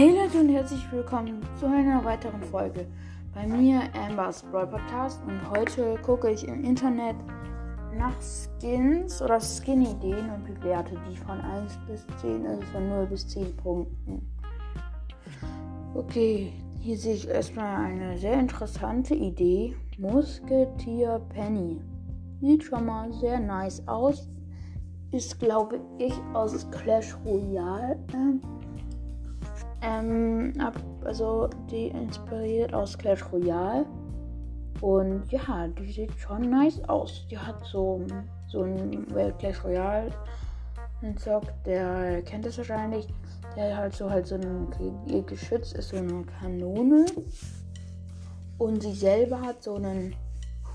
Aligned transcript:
Hey 0.00 0.16
Leute 0.16 0.40
und 0.40 0.48
herzlich 0.48 0.90
willkommen 0.90 1.42
zu 1.58 1.66
einer 1.66 2.02
weiteren 2.02 2.42
Folge 2.44 2.86
bei 3.34 3.46
mir, 3.46 3.82
Ambers 3.94 4.42
Brawl 4.44 4.66
Podcast. 4.66 5.20
Und 5.26 5.38
heute 5.50 5.98
gucke 6.02 6.30
ich 6.30 6.48
im 6.48 6.64
Internet 6.64 7.16
nach 7.94 8.14
Skins 8.22 9.20
oder 9.20 9.38
Skin-Ideen 9.38 10.30
und 10.30 10.44
bewerte 10.44 10.98
die 11.06 11.18
von 11.18 11.38
1 11.38 11.78
bis 11.86 12.06
10, 12.22 12.46
also 12.46 12.62
von 12.72 12.88
0 12.88 13.06
bis 13.08 13.28
10 13.28 13.54
Punkten. 13.58 14.26
Okay, 15.92 16.54
hier 16.78 16.96
sehe 16.96 17.16
ich 17.16 17.28
erstmal 17.28 17.84
eine 17.84 18.16
sehr 18.16 18.40
interessante 18.40 19.14
Idee. 19.14 19.76
Musketier 19.98 21.20
Penny. 21.28 21.78
Sieht 22.40 22.64
schon 22.64 22.86
mal 22.86 23.12
sehr 23.12 23.38
nice 23.38 23.86
aus. 23.86 24.30
Ist, 25.12 25.38
glaube 25.38 25.78
ich, 25.98 26.14
aus 26.32 26.66
Clash 26.70 27.14
Royale. 27.26 28.02
Ähm, 28.14 28.40
ähm, 29.82 30.52
ab, 30.58 30.78
also 31.04 31.48
die 31.70 31.88
inspiriert 31.88 32.74
aus 32.74 32.96
Clash 32.96 33.24
Royale. 33.32 33.86
Und 34.80 35.30
ja, 35.30 35.68
die 35.68 35.92
sieht 35.92 36.12
schon 36.18 36.48
nice 36.50 36.82
aus. 36.88 37.26
Die 37.30 37.38
hat 37.38 37.64
so, 37.64 38.00
so 38.48 38.62
ein, 38.62 39.06
wer 39.10 39.32
Clash 39.32 39.62
Royale 39.64 40.10
zockt, 41.16 41.52
der 41.66 42.22
kennt 42.22 42.46
es 42.46 42.58
wahrscheinlich. 42.58 43.08
Der 43.56 43.76
halt 43.76 43.94
so 43.94 44.08
halt 44.08 44.26
so 44.26 44.36
ein 44.36 44.68
Geschütz 45.26 45.72
ist 45.72 45.88
so 45.88 45.96
eine 45.96 46.24
Kanone. 46.38 47.06
Und 48.58 48.82
sie 48.82 48.94
selber 48.94 49.40
hat 49.40 49.62
so 49.62 49.74
einen 49.74 50.14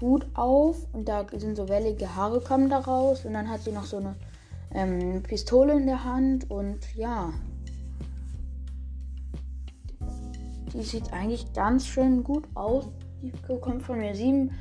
Hut 0.02 0.26
auf 0.34 0.76
und 0.92 1.08
da 1.08 1.26
sind 1.38 1.56
so 1.56 1.70
wellige 1.70 2.16
Haare 2.16 2.42
kommen 2.42 2.70
da 2.70 2.80
raus. 2.80 3.26
Und 3.26 3.34
dann 3.34 3.50
hat 3.50 3.62
sie 3.62 3.72
noch 3.72 3.86
so 3.86 3.98
eine 3.98 4.16
ähm, 4.74 5.24
Pistole 5.24 5.74
in 5.74 5.86
der 5.86 6.04
Hand 6.04 6.50
und 6.52 6.96
ja, 6.96 7.32
Die 10.76 10.84
sieht 10.84 11.14
eigentlich 11.14 11.54
ganz 11.54 11.88
schön 11.88 12.22
gut 12.22 12.44
aus. 12.54 12.90
Die 13.22 13.32
bekommt 13.48 13.82
von 13.82 13.98
mir 13.98 14.14
sieben 14.14 14.52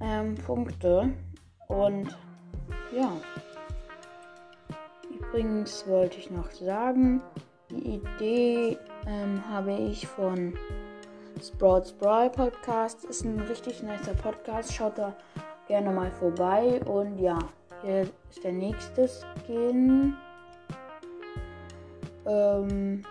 ähm, 0.00 0.34
Punkte. 0.36 1.12
Und 1.68 2.16
ja. 2.96 3.12
Übrigens 5.10 5.86
wollte 5.86 6.18
ich 6.18 6.30
noch 6.30 6.50
sagen, 6.50 7.20
die 7.70 8.00
Idee 8.00 8.78
ähm, 9.06 9.46
habe 9.46 9.72
ich 9.74 10.06
von 10.06 10.54
Sprouts 11.42 11.92
Brawl 11.92 12.30
Podcast. 12.30 13.04
Ist 13.04 13.24
ein 13.24 13.38
richtig 13.40 13.82
nicer 13.82 14.14
Podcast. 14.14 14.72
Schaut 14.72 14.96
da 14.96 15.14
gerne 15.68 15.90
mal 15.90 16.10
vorbei. 16.10 16.80
Und 16.86 17.18
ja, 17.18 17.38
hier 17.82 18.08
ist 18.30 18.42
der 18.42 18.52
nächste 18.52 19.08
Skin. 19.08 20.14
Ähm, 22.26 23.02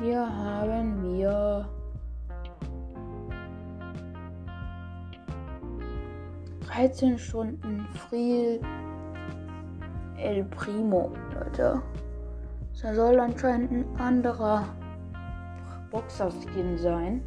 hier 0.00 0.20
haben 0.20 1.02
wir 1.02 1.68
dreizehn 6.66 7.18
Stunden 7.18 7.86
Friel 7.94 8.60
El 10.18 10.44
Primo, 10.44 11.12
Leute. 11.34 11.80
Das 12.82 12.96
soll 12.96 13.18
anscheinend 13.18 13.72
ein 13.72 14.00
anderer 14.00 14.64
Boxer-Skin 15.90 16.76
sein. 16.78 17.22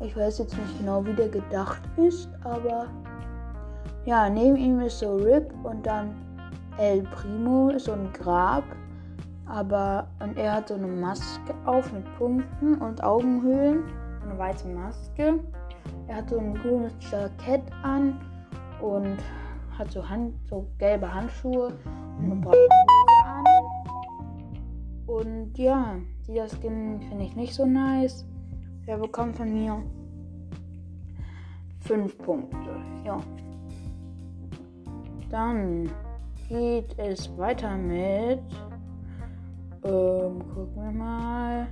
Ich 0.00 0.16
weiß 0.16 0.38
jetzt 0.38 0.56
nicht 0.56 0.78
genau, 0.78 1.04
wie 1.04 1.12
der 1.12 1.28
gedacht 1.28 1.82
ist, 1.96 2.30
aber 2.44 2.86
ja, 4.06 4.30
neben 4.30 4.56
ihm 4.56 4.80
ist 4.80 5.00
so 5.00 5.16
Rip 5.16 5.52
und 5.62 5.86
dann 5.86 6.14
El 6.78 7.02
Primo 7.02 7.78
so 7.78 7.92
ein 7.92 8.10
Grab 8.14 8.64
aber 9.50 10.06
und 10.20 10.38
er 10.38 10.54
hat 10.54 10.68
so 10.68 10.74
eine 10.74 10.86
Maske 10.86 11.54
auf 11.64 11.92
mit 11.92 12.04
Punkten 12.16 12.76
und 12.76 13.02
Augenhöhlen. 13.02 13.82
Eine 14.22 14.38
weiße 14.38 14.68
Maske. 14.68 15.40
Er 16.06 16.16
hat 16.16 16.30
so 16.30 16.38
ein 16.38 16.54
grünes 16.54 16.92
Jackett 17.10 17.62
an 17.82 18.20
und 18.80 19.18
hat 19.76 19.90
so, 19.90 20.08
Hand, 20.08 20.34
so 20.48 20.66
gelbe 20.78 21.12
Handschuhe 21.12 21.72
und 22.18 22.24
eine 22.24 22.36
braune 22.36 22.68
an. 23.24 23.44
Und 25.06 25.58
ja, 25.58 25.96
dieser 26.28 26.48
Skin 26.48 27.00
finde 27.08 27.24
ich 27.24 27.34
nicht 27.34 27.54
so 27.54 27.66
nice. 27.66 28.24
Er 28.86 28.98
bekommt 28.98 29.36
von 29.36 29.52
mir 29.52 29.82
5 31.80 32.18
Punkte. 32.18 32.76
Ja. 33.04 33.18
Dann 35.28 35.90
geht 36.48 36.96
es 36.98 37.36
weiter 37.36 37.76
mit 37.76 38.42
ähm, 39.84 40.38
gucken 40.54 40.82
wir 40.82 40.90
mal. 40.90 41.68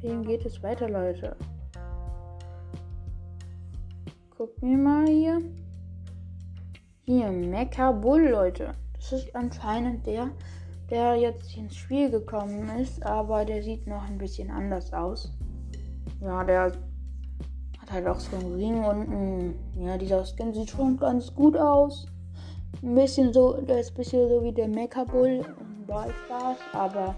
Wem 0.00 0.22
geht 0.22 0.44
es 0.46 0.62
weiter, 0.62 0.88
Leute? 0.88 1.36
Gucken 4.30 4.70
wir 4.70 4.78
mal 4.78 5.06
hier. 5.06 5.42
Hier, 7.04 7.32
Mecha 7.32 7.90
Bull, 7.90 8.28
Leute. 8.28 8.74
Das 8.94 9.12
ist 9.12 9.34
anscheinend 9.34 10.06
der, 10.06 10.30
der 10.90 11.16
jetzt 11.16 11.56
ins 11.56 11.74
Spiel 11.74 12.10
gekommen 12.10 12.68
ist, 12.78 13.04
aber 13.04 13.44
der 13.44 13.62
sieht 13.62 13.86
noch 13.86 14.06
ein 14.08 14.18
bisschen 14.18 14.50
anders 14.50 14.92
aus. 14.92 15.32
Ja, 16.20 16.44
der 16.44 16.72
hat 17.88 17.94
halt 17.94 18.06
auch 18.06 18.20
so 18.20 18.36
einen 18.36 18.54
Ring 18.54 18.84
und 18.84 19.08
ein, 19.08 19.58
ja, 19.78 19.96
dieser 19.96 20.24
Skin 20.24 20.52
sieht 20.52 20.70
schon 20.70 20.96
ganz 20.98 21.34
gut 21.34 21.56
aus. 21.56 22.06
Ein 22.82 22.94
bisschen 22.94 23.32
so, 23.32 23.54
der 23.54 23.80
ist 23.80 23.92
ein 23.92 23.96
bisschen 23.96 24.28
so 24.28 24.42
wie 24.42 24.52
der 24.52 24.68
Mecha 24.68 25.04
Bull 25.04 25.26
in 25.26 25.86
Brawl 25.86 26.12
Stars, 26.26 26.58
aber 26.72 27.14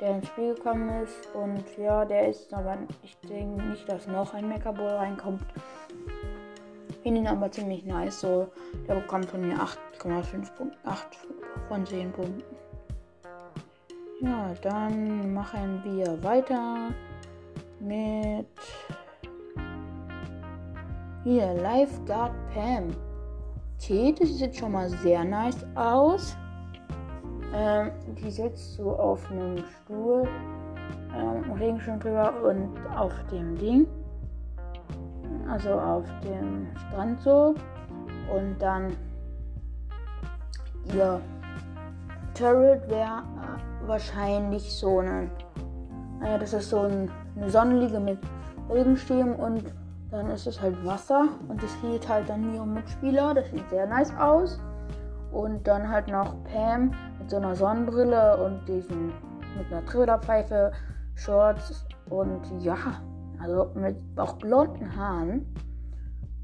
der 0.00 0.16
ins 0.16 0.26
Spiel 0.26 0.54
gekommen 0.54 1.02
ist. 1.02 1.34
Und 1.34 1.64
ja, 1.78 2.04
der 2.04 2.28
ist 2.28 2.52
aber, 2.52 2.76
ich 3.02 3.16
denke 3.28 3.62
nicht, 3.62 3.88
dass 3.88 4.06
noch 4.06 4.34
ein 4.34 4.48
Mecha 4.48 4.72
Bull 4.72 4.86
reinkommt. 4.86 5.42
Finde 7.02 7.20
ihn 7.20 7.26
aber 7.26 7.50
ziemlich 7.50 7.84
nice. 7.84 8.20
So, 8.20 8.48
der 8.86 8.96
bekommt 8.96 9.26
von 9.26 9.40
mir 9.40 9.56
8,5 9.56 10.52
Punkte, 10.54 10.78
8 10.84 11.06
von 11.68 11.86
10 11.86 12.12
Punkten. 12.12 12.42
Ja, 14.20 14.52
dann 14.62 15.32
machen 15.34 15.82
wir 15.84 16.22
weiter 16.22 16.90
mit 17.80 18.46
hier, 21.24 21.54
Lifeguard 21.54 22.32
Pam. 22.52 22.90
Okay, 23.76 24.14
das 24.18 24.28
sieht 24.38 24.54
schon 24.56 24.72
mal 24.72 24.88
sehr 24.88 25.24
nice 25.24 25.66
aus. 25.74 26.36
Ähm, 27.54 27.90
die 28.18 28.30
sitzt 28.30 28.74
so 28.74 28.90
auf 28.96 29.30
einem 29.30 29.58
Stuhl, 29.58 30.28
ähm, 31.16 31.50
Regenschirm 31.52 31.98
drüber 31.98 32.32
und 32.42 32.70
auf 32.96 33.12
dem 33.32 33.56
Ding. 33.56 33.86
Also 35.48 35.72
auf 35.72 36.04
dem 36.22 36.66
Strand 36.76 37.20
so. 37.20 37.54
Und 38.34 38.56
dann 38.58 38.96
ihr 40.94 41.20
Turret 42.34 42.88
wäre 42.88 43.22
äh, 43.22 43.88
wahrscheinlich 43.88 44.72
so 44.72 45.00
ein. 45.00 45.30
Naja, 46.20 46.38
das 46.38 46.52
ist 46.52 46.70
so 46.70 46.80
ein, 46.80 47.10
eine 47.36 47.50
Sonnenliege 47.50 48.00
mit 48.00 48.18
Regenschirm 48.70 49.34
und 49.36 49.64
dann 50.14 50.30
ist 50.30 50.46
es 50.46 50.60
halt 50.60 50.84
Wasser 50.84 51.28
und 51.48 51.62
es 51.62 51.74
hielt 51.80 52.08
halt 52.08 52.28
dann 52.28 52.52
Neo 52.52 52.64
Mitspieler. 52.64 53.34
Das 53.34 53.50
sieht 53.50 53.68
sehr 53.68 53.86
nice 53.86 54.14
aus. 54.16 54.60
Und 55.32 55.66
dann 55.66 55.88
halt 55.88 56.08
noch 56.08 56.36
Pam 56.44 56.92
mit 57.18 57.28
so 57.28 57.36
einer 57.36 57.56
Sonnenbrille 57.56 58.36
und 58.44 58.64
diesen 58.68 59.08
mit 59.58 59.72
einer 59.72 59.84
Trillerpfeife, 59.84 60.70
Shorts 61.16 61.84
und 62.10 62.42
ja, 62.60 62.76
also 63.40 63.70
mit 63.74 63.96
auch 64.16 64.34
blonden 64.34 64.94
Haaren 64.96 65.46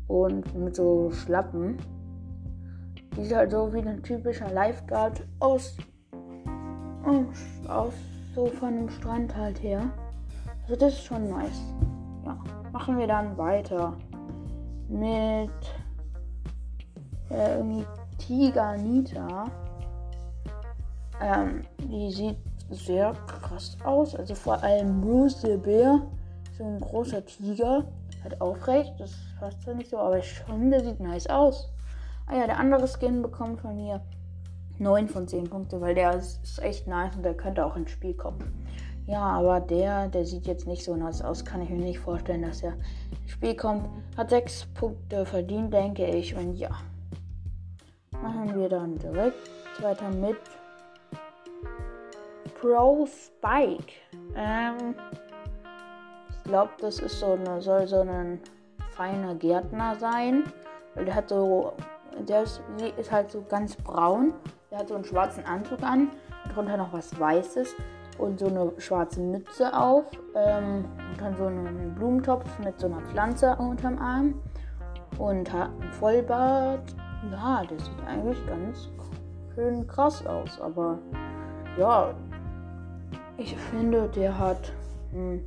und 0.09 0.53
mit 0.57 0.75
so 0.75 1.11
Schlappen. 1.13 1.77
Die 3.17 3.25
sieht 3.25 3.37
halt 3.37 3.53
so 3.53 3.73
wie 3.73 3.79
ein 3.79 4.03
typischer 4.03 4.51
Lifeguard 4.51 5.23
aus, 5.39 5.77
aus 7.69 7.95
so 8.35 8.47
von 8.47 8.77
dem 8.77 8.89
Strand 8.89 9.37
halt 9.37 9.63
her. 9.63 9.83
Also 10.63 10.77
das 10.77 10.95
ist 10.95 11.05
schon 11.05 11.29
nice. 11.29 11.75
Ja 12.25 12.37
machen 12.73 12.99
wir 12.99 13.07
dann 13.07 13.37
weiter 13.37 13.97
mit 14.89 15.51
äh, 17.31 17.57
irgendwie 17.57 17.87
Tiger 18.19 18.77
Nita. 18.77 19.47
Ähm, 21.21 21.65
die 21.79 22.11
sieht 22.11 22.39
sehr 22.71 23.13
krass 23.27 23.77
aus. 23.85 24.15
Also 24.15 24.35
vor 24.35 24.63
allem 24.63 25.01
Bruce 25.01 25.41
the 25.43 25.57
Bear, 25.57 26.03
so 26.57 26.65
ein 26.65 26.81
großer 26.81 27.25
Tiger, 27.25 27.85
hat 28.25 28.41
aufrecht. 28.41 28.95
Das 28.99 29.13
passt 29.39 29.63
zwar 29.63 29.75
nicht 29.75 29.91
so, 29.91 29.99
aber 29.99 30.23
schon, 30.23 30.71
der 30.71 30.85
sieht 30.85 31.01
nice 31.01 31.27
aus. 31.29 31.71
Ah 32.27 32.37
ja, 32.37 32.47
der 32.47 32.59
andere 32.59 32.87
Skin 32.87 33.23
bekommt 33.23 33.61
von 33.61 33.77
mir 33.77 34.01
9 34.79 35.09
von 35.09 35.29
10 35.29 35.45
Punkte, 35.51 35.81
weil 35.81 35.95
der 35.95 36.15
ist, 36.17 36.43
ist 36.43 36.63
echt 36.63 36.87
nice 36.87 37.17
und 37.17 37.23
der 37.23 37.35
könnte 37.35 37.65
auch 37.65 37.77
ins 37.77 37.91
Spiel 37.91 38.15
kommen. 38.15 38.67
Ja, 39.11 39.23
aber 39.23 39.59
der, 39.59 40.07
der 40.07 40.25
sieht 40.25 40.47
jetzt 40.47 40.69
nicht 40.69 40.85
so 40.85 40.95
nass 40.95 41.21
aus. 41.21 41.45
Kann 41.45 41.61
ich 41.63 41.69
mir 41.69 41.79
nicht 41.79 41.99
vorstellen, 41.99 42.43
dass 42.43 42.63
er 42.63 42.75
ins 42.75 43.33
Spiel 43.33 43.57
kommt. 43.57 43.89
Hat 44.17 44.31
sechs 44.31 44.67
Punkte 44.67 45.27
verdient, 45.27 45.75
denke 45.75 46.07
ich. 46.07 46.37
Und 46.37 46.55
ja. 46.55 46.71
Machen 48.23 48.57
wir 48.57 48.69
dann 48.69 48.97
direkt 48.99 49.51
weiter 49.83 50.11
mit 50.11 50.37
Pro 52.61 53.05
Spike. 53.05 53.93
Ähm, 54.37 54.95
ich 56.31 56.45
glaube, 56.45 56.71
das 56.81 57.01
ist 57.01 57.19
so 57.19 57.33
eine, 57.33 57.61
soll 57.61 57.89
so 57.89 58.03
ein 58.03 58.39
feiner 58.93 59.35
Gärtner 59.35 59.97
sein. 59.97 60.45
Der 60.95 61.17
hat 61.17 61.31
so, 61.31 61.73
der 62.29 62.45
ist, 62.45 62.63
ist 62.97 63.11
halt 63.11 63.33
so 63.33 63.43
ganz 63.49 63.75
braun. 63.75 64.35
Der 64.71 64.79
hat 64.79 64.89
so 64.89 64.95
einen 64.95 65.05
schwarzen 65.05 65.45
Anzug 65.47 65.83
an, 65.83 66.13
darunter 66.49 66.77
noch 66.77 66.93
was 66.93 67.19
Weißes 67.19 67.75
und 68.21 68.39
so 68.39 68.47
eine 68.47 68.73
schwarze 68.79 69.21
Mütze 69.21 69.77
auf 69.77 70.05
ähm, 70.35 70.85
und 71.11 71.21
dann 71.21 71.37
so 71.37 71.47
einen 71.47 71.95
Blumentopf 71.95 72.45
mit 72.59 72.79
so 72.79 72.87
einer 72.87 73.01
Pflanze 73.03 73.57
unterm 73.57 73.99
Arm 73.99 74.35
und 75.19 75.53
hat 75.53 75.71
einen 75.81 75.93
Vollbart. 75.93 76.95
Ja, 77.31 77.63
der 77.69 77.79
sieht 77.79 78.07
eigentlich 78.07 78.47
ganz 78.47 78.89
schön 79.55 79.87
krass 79.87 80.27
aus, 80.27 80.61
aber 80.61 80.99
ja, 81.79 82.15
ich 83.37 83.57
finde, 83.57 84.09
der 84.09 84.39
hat 84.39 84.73
hm, 85.13 85.47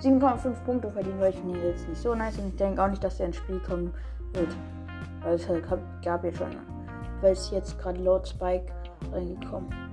7,5 0.00 0.52
Punkte 0.64 0.90
verdient, 0.90 1.20
weil 1.20 1.30
ich 1.30 1.40
ihn 1.40 1.54
jetzt 1.62 1.88
nicht 1.88 2.00
so 2.00 2.14
nice 2.14 2.38
und 2.38 2.48
ich 2.48 2.56
denke 2.56 2.82
auch 2.82 2.88
nicht, 2.88 3.02
dass 3.02 3.16
der 3.16 3.26
ins 3.26 3.36
Spiel 3.36 3.60
kommen 3.60 3.92
wird. 4.32 4.54
Weil 5.22 5.34
es 5.34 5.48
halt 5.48 5.64
gab 6.04 6.24
ja 6.24 6.32
schon, 6.32 6.50
weil 7.20 7.32
es 7.32 7.50
jetzt 7.50 7.78
gerade 7.78 8.00
Lord 8.02 8.28
Spike 8.28 8.72
reingekommen. 9.12 9.85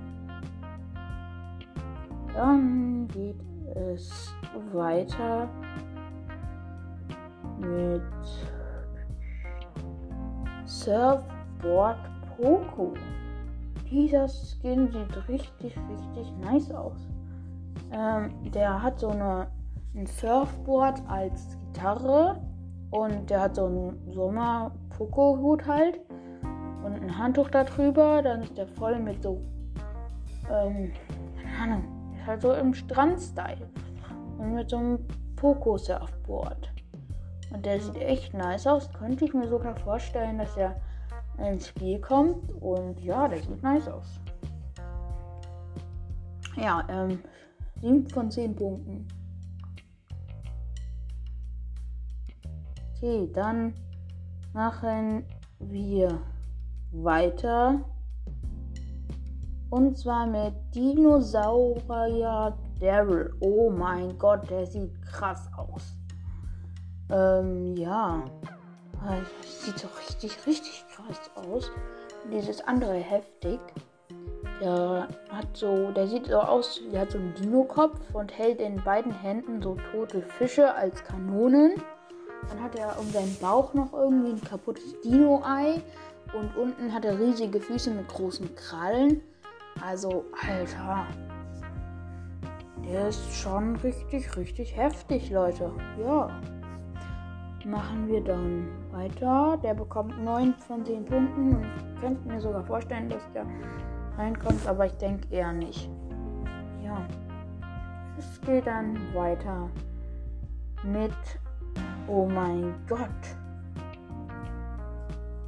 Dann 2.34 3.06
geht 3.08 3.40
es 3.76 4.34
weiter 4.72 5.48
mit 7.58 8.02
Surfboard 10.66 11.98
Poco. 12.36 12.94
Dieser 13.90 14.26
Skin 14.28 14.90
sieht 14.90 15.28
richtig, 15.28 15.76
richtig 15.76 16.32
nice 16.40 16.72
aus. 16.72 17.06
Ähm, 17.92 18.30
der 18.52 18.82
hat 18.82 18.98
so 18.98 19.10
eine, 19.10 19.46
ein 19.94 20.06
Surfboard 20.06 21.00
als 21.06 21.56
Gitarre 21.72 22.40
und 22.90 23.30
der 23.30 23.42
hat 23.42 23.54
so 23.54 23.66
einen 23.66 24.12
Sommer-Poco-Hut 24.12 25.66
halt 25.66 26.00
und 26.84 26.94
ein 26.94 27.16
Handtuch 27.16 27.50
darüber. 27.50 28.20
Dann 28.22 28.42
ist 28.42 28.58
der 28.58 28.66
voll 28.66 28.98
mit 28.98 29.22
so, 29.22 29.40
ähm, 30.50 30.92
keine 31.40 31.62
Ahnung, 31.62 31.93
halt 32.26 32.42
so 32.42 32.52
im 32.52 32.74
Strand-Style 32.74 33.68
und 34.38 34.54
mit 34.54 34.70
so 34.70 34.76
einem 34.76 34.98
Poco-Surfboard. 35.36 36.72
Und 37.52 37.66
der 37.66 37.80
sieht 37.80 37.96
echt 37.96 38.34
nice 38.34 38.66
aus. 38.66 38.90
Könnte 38.92 39.24
ich 39.24 39.34
mir 39.34 39.48
sogar 39.48 39.76
vorstellen, 39.76 40.38
dass 40.38 40.56
er 40.56 40.80
ins 41.38 41.68
Spiel 41.68 42.00
kommt. 42.00 42.50
Und 42.60 43.00
ja, 43.00 43.28
der 43.28 43.38
sieht 43.38 43.62
nice 43.62 43.88
aus. 43.88 44.20
Ja, 46.56 46.84
ähm, 46.88 47.20
7 47.80 48.08
von 48.08 48.30
10 48.30 48.56
Punkten. 48.56 49.06
Okay, 52.96 53.28
dann 53.32 53.74
machen 54.52 55.24
wir 55.58 56.18
weiter. 56.92 57.84
Und 59.70 59.98
zwar 59.98 60.26
mit 60.26 60.54
Dinosaurier 60.74 62.56
Daryl. 62.80 63.34
Oh 63.40 63.70
mein 63.70 64.16
Gott, 64.18 64.48
der 64.50 64.66
sieht 64.66 65.00
krass 65.02 65.48
aus. 65.56 65.96
Ähm, 67.10 67.76
ja. 67.76 68.24
Sieht 69.42 69.78
so 69.78 69.88
richtig, 69.98 70.46
richtig 70.46 70.84
krass 70.94 71.30
aus. 71.34 71.70
Dieses 72.32 72.60
andere 72.62 72.94
heftig. 72.94 73.60
Der 74.60 75.08
hat 75.30 75.48
so, 75.54 75.90
der 75.90 76.06
sieht 76.06 76.26
so 76.26 76.38
aus, 76.38 76.80
der 76.92 77.02
hat 77.02 77.10
so 77.10 77.18
einen 77.18 77.34
Dino-Kopf 77.34 77.98
und 78.14 78.36
hält 78.36 78.60
in 78.60 78.82
beiden 78.82 79.12
Händen 79.12 79.60
so 79.60 79.76
tote 79.92 80.22
Fische 80.22 80.72
als 80.74 81.02
Kanonen. 81.04 81.74
Dann 82.48 82.62
hat 82.62 82.78
er 82.78 82.98
um 82.98 83.10
seinen 83.10 83.36
Bauch 83.40 83.74
noch 83.74 83.92
irgendwie 83.92 84.30
ein 84.30 84.40
kaputtes 84.40 85.00
Dino-Ei. 85.02 85.82
Und 86.32 86.56
unten 86.56 86.92
hat 86.92 87.04
er 87.04 87.18
riesige 87.18 87.60
Füße 87.60 87.90
mit 87.90 88.08
großen 88.08 88.54
Krallen. 88.54 89.20
Also, 89.80 90.24
Alter. 90.46 91.06
Der 92.84 93.08
ist 93.08 93.34
schon 93.34 93.76
richtig, 93.76 94.36
richtig 94.36 94.76
heftig, 94.76 95.30
Leute. 95.30 95.72
Ja 95.98 96.28
machen 97.66 98.08
wir 98.08 98.22
dann 98.22 98.68
weiter. 98.90 99.58
Der 99.62 99.74
bekommt 99.74 100.22
9 100.22 100.54
von 100.54 100.84
10 100.84 101.04
Punkten 101.04 101.56
und 101.56 101.64
ich 101.64 102.00
könnte 102.00 102.28
mir 102.28 102.40
sogar 102.40 102.64
vorstellen, 102.64 103.08
dass 103.08 103.22
der 103.32 103.46
reinkommt, 104.16 104.66
aber 104.66 104.86
ich 104.86 104.96
denke 104.96 105.26
eher 105.30 105.52
nicht. 105.52 105.90
Ja. 106.82 106.98
Es 108.18 108.40
geht 108.42 108.66
dann 108.66 108.96
weiter 109.14 109.68
mit 110.82 111.12
Oh 112.06 112.26
mein 112.26 112.74
Gott. 112.86 113.08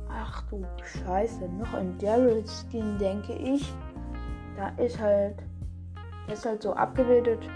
Ach 0.08 0.42
du 0.48 0.64
Scheiße, 0.82 1.48
noch 1.50 1.74
ein 1.74 1.96
Daryl 1.98 2.44
Skin, 2.46 2.98
denke 2.98 3.34
ich. 3.34 3.72
Da 4.56 4.68
ist 4.82 5.00
halt 5.00 5.36
ist 6.32 6.44
halt 6.44 6.62
so 6.62 6.72
abgebildet 6.72 7.48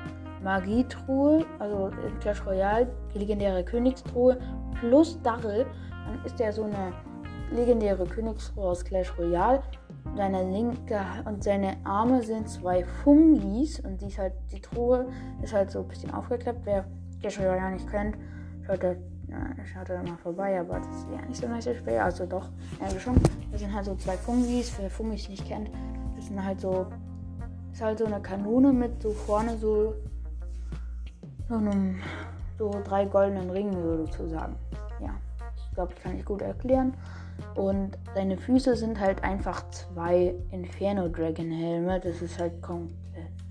Magietruhe, 0.43 1.45
also 1.59 1.89
in 2.07 2.19
Clash 2.21 2.45
Royale, 2.47 2.89
die 3.13 3.19
legendäre 3.19 3.65
Königstruhe, 3.65 4.39
plus 4.79 5.21
Darrell. 5.23 5.67
Dann 5.91 6.25
ist 6.25 6.39
der 6.39 6.53
so 6.53 6.65
eine 6.65 6.93
legendäre 7.53 8.05
Königstruhe 8.05 8.69
aus 8.69 8.85
Clash 8.85 9.13
Royale. 9.19 9.63
Seine 10.17 10.51
linke 10.51 10.99
und 11.27 11.45
seine 11.45 11.77
Arme 11.85 12.23
sind 12.23 12.49
zwei 12.49 12.85
Fungis 12.85 13.81
und 13.81 14.01
die 14.01 14.07
ist 14.07 14.19
halt, 14.19 14.33
die 14.51 14.61
Truhe 14.61 15.07
ist 15.43 15.53
halt 15.53 15.71
so 15.71 15.81
ein 15.81 15.89
bisschen 15.89 16.13
aufgeklappt. 16.13 16.61
Wer 16.65 16.87
Clash 17.21 17.39
Royale 17.39 17.73
nicht 17.73 17.91
kennt, 17.91 18.17
schaut 18.67 18.83
da, 18.83 18.95
schaut 19.67 19.91
da 19.91 20.03
mal 20.03 20.17
vorbei, 20.17 20.59
aber 20.59 20.79
das 20.79 20.89
ist 20.89 21.07
ja 21.13 21.27
nicht 21.27 21.41
so 21.41 21.49
nice 21.49 21.77
Spiel. 21.77 21.99
Also 21.99 22.25
doch, 22.25 22.49
ja 22.81 22.99
schon. 22.99 23.17
Das 23.53 23.61
sind 23.61 23.75
halt 23.75 23.85
so 23.85 23.95
zwei 23.97 24.17
Fungis, 24.17 24.73
wer 24.79 24.89
Fungis 24.89 25.29
nicht 25.29 25.47
kennt, 25.47 25.71
sind 26.31 26.45
halt 26.45 26.61
so, 26.61 26.87
ist 27.73 27.83
halt 27.83 27.99
so 27.99 28.07
eine 28.07 28.23
Kanone 28.23 28.73
mit 28.73 29.03
so 29.03 29.11
vorne 29.11 29.59
so 29.59 29.95
so 31.49 31.57
einem 31.57 31.97
so 32.57 32.71
drei 32.85 33.05
goldenen 33.05 33.51
Ringen 33.51 33.75
sozusagen. 34.07 34.55
Ja, 35.01 35.17
ich 35.57 35.75
glaube, 35.75 35.93
ich 35.97 36.03
kann 36.03 36.17
ich 36.17 36.25
gut 36.25 36.43
erklären. 36.43 36.95
Und 37.57 37.99
seine 38.15 38.37
Füße 38.37 38.77
sind 38.77 39.01
halt 39.01 39.25
einfach 39.25 39.69
zwei 39.71 40.35
Inferno 40.53 41.09
Dragon 41.09 41.51
Helme. 41.51 41.99
Das 41.99 42.23
ist 42.23 42.39
halt 42.39 42.63
komplett 42.63 42.95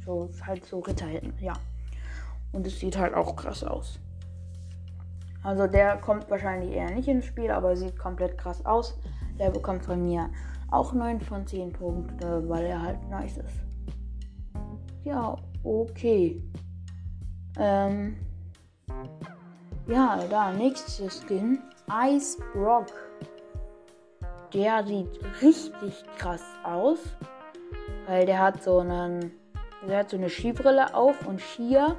so 0.05 0.29
halt 0.45 0.65
so 0.65 0.79
Ritterhelme, 0.79 1.33
ja. 1.41 1.53
Und 2.53 2.65
es 2.65 2.79
sieht 2.79 2.97
halt 2.97 3.13
auch 3.13 3.35
krass 3.35 3.63
aus. 3.63 3.99
Also 5.43 5.67
der 5.67 5.97
kommt 5.97 6.29
wahrscheinlich 6.29 6.71
eher 6.71 6.91
nicht 6.91 7.07
ins 7.07 7.25
Spiel, 7.25 7.51
aber 7.51 7.75
sieht 7.75 7.97
komplett 7.97 8.37
krass 8.37 8.65
aus. 8.65 8.97
Der 9.39 9.49
bekommt 9.49 9.85
von 9.85 10.03
mir 10.03 10.29
auch 10.69 10.93
9 10.93 11.21
von 11.21 11.47
10 11.47 11.73
Punkte, 11.73 12.47
weil 12.47 12.65
er 12.65 12.81
halt 12.81 13.09
nice 13.09 13.37
ist. 13.37 13.63
Ja, 15.03 15.35
okay. 15.63 16.43
Ähm, 17.57 18.17
ja, 19.87 20.19
da, 20.29 20.51
nächstes 20.51 21.21
Skin. 21.21 21.59
Ice 22.05 22.37
Brock. 22.53 22.87
Der 24.53 24.85
sieht 24.85 25.19
richtig 25.41 26.03
krass 26.17 26.43
aus. 26.63 26.99
Weil 28.05 28.25
der 28.25 28.39
hat 28.39 28.61
so 28.61 28.79
einen. 28.79 29.31
Der 29.87 29.99
hat 29.99 30.09
so 30.09 30.17
eine 30.17 30.29
Skibrille 30.29 30.93
auf 30.93 31.25
und 31.25 31.41
Skier. 31.41 31.95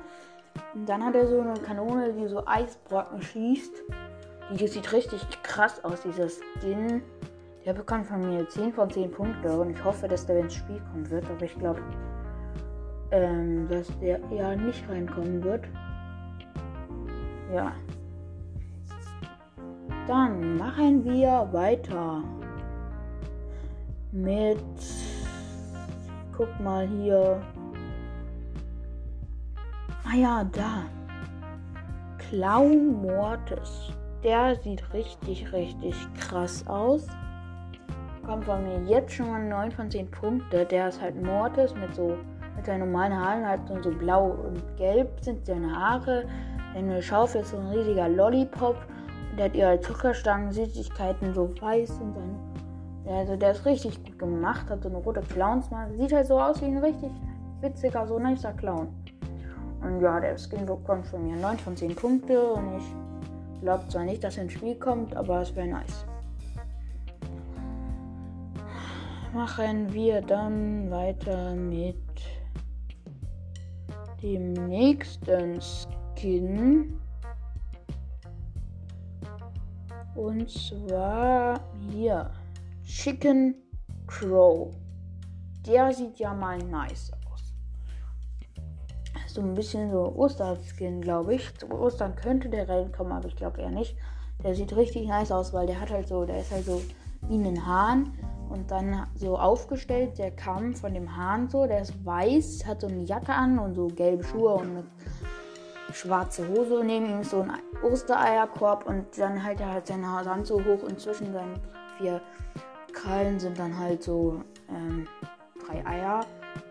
Und 0.75 0.89
dann 0.89 1.05
hat 1.05 1.15
er 1.15 1.27
so 1.27 1.41
eine 1.41 1.55
Kanone, 1.55 2.13
die 2.13 2.29
so 2.29 2.47
Eisbrocken 2.47 3.23
schießt. 3.23 3.83
Die 4.59 4.67
sieht 4.69 4.93
richtig 4.93 5.21
krass 5.43 5.83
aus, 5.85 6.03
dieser 6.03 6.29
Skin. 6.29 7.03
Der 7.67 7.75
bekommt 7.75 8.07
von 8.07 8.21
mir 8.21 8.49
10 8.49 8.73
von 8.73 8.89
10 8.91 9.11
Punkte 9.11 9.61
und 9.61 9.71
ich 9.71 9.85
hoffe, 9.85 10.09
dass 10.09 10.25
der 10.25 10.41
ins 10.41 10.55
Spiel 10.55 10.81
kommen 10.91 11.11
wird. 11.11 11.25
Aber 11.31 11.45
ich 11.45 11.59
glaube, 11.59 11.83
ähm, 13.11 13.69
dass 13.69 13.87
der 13.99 14.19
ja 14.31 14.57
nicht 14.57 14.89
reinkommen 14.89 15.43
wird. 15.45 15.65
Ja. 17.53 17.73
Dann 20.07 20.57
machen 20.57 21.05
wir 21.05 21.49
weiter 21.53 22.23
mit. 24.13 24.59
Guck 26.37 26.61
mal 26.61 26.89
hier. 26.89 27.43
Ah 30.05 30.17
ja, 30.17 30.45
da. 30.45 30.85
Clown 32.19 33.03
Mortis. 33.03 33.93
Der 34.25 34.57
sieht 34.57 34.93
richtig, 34.93 35.53
richtig 35.53 35.95
krass 36.15 36.67
aus. 36.67 37.07
Kommt 38.31 38.45
von 38.45 38.63
mir 38.63 38.79
jetzt 38.85 39.13
schon 39.13 39.29
mal 39.29 39.43
9 39.43 39.73
von 39.73 39.91
10 39.91 40.09
Punkte. 40.09 40.65
Der 40.65 40.87
ist 40.87 41.01
halt 41.01 41.21
Mortis 41.21 41.75
mit 41.75 41.93
so 41.97 42.17
mit 42.55 42.65
seinen 42.65 42.89
normalen 42.89 43.13
Haaren 43.13 43.45
halt 43.45 43.61
so 43.83 43.91
blau 43.91 44.37
und 44.47 44.63
gelb 44.77 45.09
sind 45.21 45.45
seine 45.45 45.75
Haare. 45.75 46.27
Seine 46.73 47.03
Schaufel 47.03 47.41
ist 47.41 47.51
so 47.51 47.57
ein 47.57 47.67
riesiger 47.71 48.09
Lollipop. 48.09 48.77
Der 49.37 49.47
hat 49.47 49.57
ihre 49.57 49.81
Zuckerstangen, 49.81 50.53
Süßigkeiten 50.53 51.35
so 51.35 51.53
weiß 51.61 51.91
und 52.01 52.15
dann. 52.17 53.17
Also 53.17 53.35
der 53.35 53.51
ist 53.51 53.67
richtig 53.67 54.01
gut 54.05 54.21
gemacht, 54.21 54.71
hat 54.71 54.85
so 54.85 54.91
eine 54.91 54.99
rote 54.99 55.23
Clownsmaske. 55.23 55.97
Sieht 55.97 56.13
halt 56.13 56.29
so 56.29 56.41
aus 56.41 56.63
wie 56.63 56.67
ein 56.67 56.79
richtig 56.79 57.11
witziger, 57.61 58.07
so 58.07 58.21
nicer 58.21 58.53
Clown. 58.53 58.95
Und 59.83 60.01
ja, 60.03 60.21
der 60.21 60.39
Skin 60.39 60.67
bekommt 60.67 61.09
von 61.09 61.27
mir 61.27 61.35
9 61.35 61.59
von 61.59 61.77
10 61.77 61.97
Punkte 61.97 62.41
und 62.53 62.77
ich 62.77 63.61
glaube 63.63 63.89
zwar 63.89 64.05
nicht, 64.05 64.23
dass 64.23 64.37
er 64.37 64.45
ins 64.45 64.53
Spiel 64.53 64.77
kommt, 64.77 65.17
aber 65.17 65.41
es 65.41 65.57
wäre 65.57 65.67
nice. 65.67 66.07
Machen 69.33 69.93
wir 69.93 70.23
dann 70.23 70.91
weiter 70.91 71.55
mit 71.55 71.97
dem 74.21 74.53
nächsten 74.55 75.61
Skin. 75.61 76.99
Und 80.17 80.51
zwar 80.51 81.61
hier 81.89 82.29
Chicken 82.83 83.55
Crow. 84.09 84.75
Der 85.65 85.93
sieht 85.93 86.19
ja 86.19 86.35
mal 86.35 86.59
nice 86.59 87.13
aus. 87.31 87.55
So 89.29 89.43
ein 89.43 89.55
bisschen 89.55 89.93
so 89.93 90.13
Osterskin, 90.17 91.01
glaube 91.01 91.37
ich. 91.37 91.57
Zu 91.57 91.71
Ostern 91.71 92.17
könnte 92.17 92.49
der 92.49 92.69
reinkommen, 92.69 93.13
aber 93.13 93.29
ich 93.29 93.37
glaube 93.37 93.61
eher 93.61 93.71
nicht. 93.71 93.97
Der 94.43 94.57
sieht 94.57 94.75
richtig 94.75 95.07
nice 95.07 95.31
aus, 95.31 95.53
weil 95.53 95.69
der 95.69 95.81
hat 95.81 95.91
halt 95.91 96.09
so, 96.09 96.25
der 96.25 96.41
ist 96.41 96.51
halt 96.51 96.65
so 96.65 96.83
wie 97.29 97.37
ein 97.37 97.65
Hahn 97.65 98.13
und 98.51 98.71
dann 98.71 99.07
so 99.15 99.39
aufgestellt. 99.39 100.19
Der 100.19 100.31
Kamm 100.31 100.75
von 100.75 100.93
dem 100.93 101.17
Hahn 101.17 101.49
so, 101.49 101.67
der 101.67 101.83
ist 101.83 102.05
weiß, 102.05 102.67
hat 102.67 102.81
so 102.81 102.89
eine 102.89 103.03
Jacke 103.03 103.33
an 103.33 103.59
und 103.59 103.75
so 103.75 103.87
gelbe 103.87 104.25
Schuhe 104.25 104.55
und 104.55 104.71
eine 104.71 104.85
schwarze 105.93 106.47
Hose. 106.49 106.83
Neben 106.85 107.07
ihm 107.07 107.21
ist 107.21 107.31
so 107.31 107.43
ein 107.43 107.53
Ostereierkorb 107.83 108.87
und 108.87 109.07
dann 109.17 109.37
hält 109.37 109.61
er 109.61 109.73
halt 109.73 109.87
seine 109.87 110.09
Hand 110.09 110.47
so 110.47 110.57
hoch 110.57 110.83
und 110.83 111.01
zwischen 111.01 111.33
seinen 111.33 111.61
vier 111.99 112.21
Krallen 112.93 113.39
sind 113.39 113.59
dann 113.59 113.79
halt 113.79 114.03
so 114.03 114.43
ähm, 114.69 115.07
drei 115.67 115.87
Eier 115.87 116.21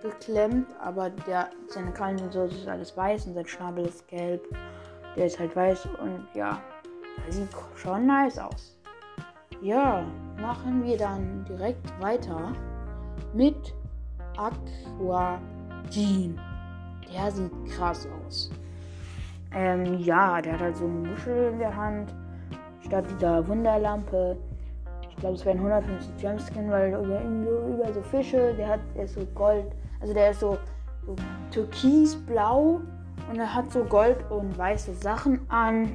geklemmt. 0.02 0.68
Aber 0.82 1.10
der, 1.10 1.50
seine 1.68 1.92
Krallen 1.92 2.18
sind 2.18 2.34
so, 2.34 2.44
ist 2.44 2.68
alles 2.68 2.96
weiß 2.96 3.28
und 3.28 3.34
sein 3.36 3.48
Schnabel 3.48 3.86
ist 3.86 4.08
gelb. 4.08 4.44
Der 5.16 5.26
ist 5.26 5.40
halt 5.40 5.56
weiß 5.56 5.88
und 6.02 6.28
ja, 6.34 6.62
sieht 7.30 7.50
schon 7.76 8.06
nice 8.06 8.38
aus. 8.38 8.78
Ja, 9.62 10.06
machen 10.42 10.84
wir 10.84 10.98
dann 10.98 11.46
direkt 11.46 12.02
weiter 12.02 12.54
mit 13.34 13.76
Aqua 14.38 15.40
Jean. 15.90 16.40
Der 17.14 17.32
sieht 17.32 17.52
krass 17.72 18.08
aus. 18.26 18.50
Ähm, 19.54 20.00
ja, 20.00 20.42
der 20.42 20.54
hat 20.54 20.62
halt 20.62 20.78
so 20.78 20.86
eine 20.86 21.10
Muschel 21.10 21.52
in 21.54 21.60
der 21.60 21.76
Hand. 21.76 22.14
Statt 22.86 23.06
dieser 23.10 23.48
Wunderlampe. 23.48 24.38
Ich 25.10 25.16
glaube, 25.18 25.36
es 25.36 25.46
wären 25.46 25.58
150 25.58 26.22
Jumpskin, 26.22 26.70
weil 26.70 26.94
über 26.94 27.22
über 27.24 27.94
so 27.94 28.02
Fische. 28.02 28.54
Der 28.56 28.70
hat, 28.70 28.80
der 28.96 29.06
ist 29.06 29.16
so 29.16 29.26
Gold. 29.36 29.66
Also 30.00 30.14
der 30.14 30.32
ist 30.32 30.40
so, 30.40 30.58
so 31.06 31.16
türkisblau. 31.52 32.82
Und 33.30 33.38
er 33.38 33.54
hat 33.54 33.72
so 33.72 33.84
Gold 33.84 34.18
und 34.32 34.58
weiße 34.58 34.94
Sachen 34.94 35.40
an. 35.50 35.92